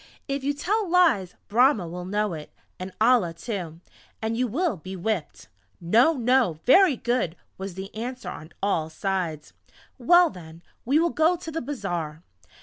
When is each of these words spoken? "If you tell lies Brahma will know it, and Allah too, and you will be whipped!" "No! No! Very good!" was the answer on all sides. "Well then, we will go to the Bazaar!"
"If 0.27 0.43
you 0.43 0.55
tell 0.55 0.89
lies 0.89 1.35
Brahma 1.47 1.87
will 1.87 2.05
know 2.05 2.33
it, 2.33 2.51
and 2.79 2.91
Allah 2.99 3.35
too, 3.35 3.81
and 4.19 4.35
you 4.35 4.47
will 4.47 4.75
be 4.77 4.95
whipped!" 4.95 5.47
"No! 5.79 6.13
No! 6.13 6.57
Very 6.65 6.95
good!" 6.95 7.35
was 7.59 7.75
the 7.75 7.93
answer 7.93 8.27
on 8.29 8.49
all 8.63 8.89
sides. 8.89 9.53
"Well 9.99 10.31
then, 10.31 10.63
we 10.85 10.97
will 10.97 11.11
go 11.11 11.35
to 11.35 11.51
the 11.51 11.61
Bazaar!" 11.61 12.23